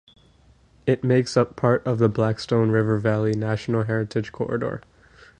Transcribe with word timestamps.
It 0.87 1.03
makes 1.03 1.37
up 1.37 1.55
part 1.55 1.85
of 1.85 1.99
the 1.99 2.09
Blackstone 2.09 2.71
River 2.71 2.97
Valley 2.97 3.33
National 3.33 3.83
Heritage 3.83 4.31
Corridor. 4.31 4.81